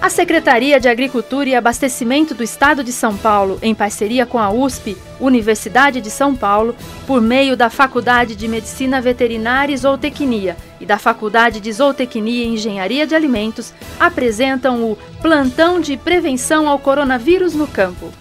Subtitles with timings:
[0.00, 4.50] A Secretaria de Agricultura e Abastecimento do Estado de São Paulo, em parceria com a
[4.50, 6.76] USP, Universidade de São Paulo,
[7.06, 12.48] por meio da Faculdade de Medicina Veterinária e Zootecnia e da Faculdade de Zootecnia e
[12.54, 18.12] Engenharia de Alimentos, apresentam o Plantão de Prevenção ao Coronavírus no Campo.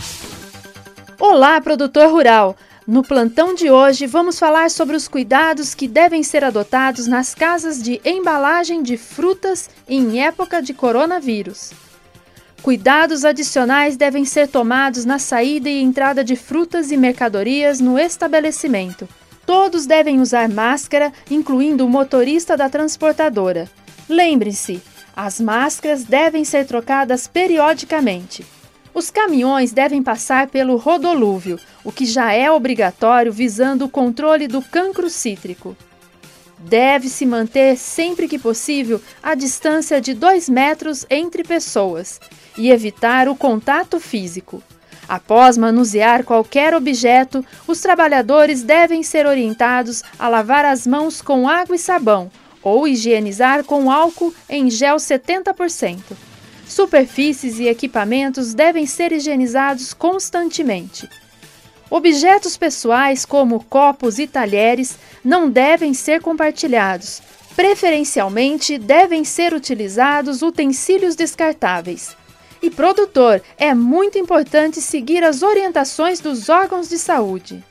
[1.20, 2.56] Olá, produtor rural!
[2.88, 7.82] No plantão de hoje, vamos falar sobre os cuidados que devem ser adotados nas casas
[7.82, 11.72] de embalagem de frutas em época de coronavírus.
[12.62, 19.10] Cuidados adicionais devem ser tomados na saída e entrada de frutas e mercadorias no estabelecimento.
[19.48, 23.68] Todos devem usar máscara, incluindo o motorista da transportadora.
[24.08, 24.80] Lembre-se,
[25.16, 28.46] as máscaras devem ser trocadas periodicamente.
[28.96, 34.62] Os caminhões devem passar pelo rodolúvio, o que já é obrigatório visando o controle do
[34.62, 35.76] cancro cítrico.
[36.58, 42.22] Deve-se manter sempre que possível a distância de 2 metros entre pessoas
[42.58, 44.64] e evitar o contato físico.
[45.10, 51.76] Após manusear qualquer objeto, os trabalhadores devem ser orientados a lavar as mãos com água
[51.76, 52.32] e sabão
[52.64, 56.25] ou higienizar com álcool em gel 70%.
[56.68, 61.08] Superfícies e equipamentos devem ser higienizados constantemente.
[61.90, 67.22] Objetos pessoais, como copos e talheres, não devem ser compartilhados.
[67.56, 72.18] Preferencialmente, devem ser utilizados utensílios descartáveis.
[72.62, 77.64] E produtor, é muito importante seguir as orientações dos órgãos de saúde.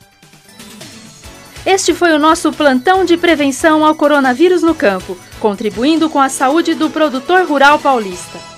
[1.66, 6.74] Este foi o nosso plantão de prevenção ao coronavírus no campo, contribuindo com a saúde
[6.74, 8.53] do produtor rural paulista.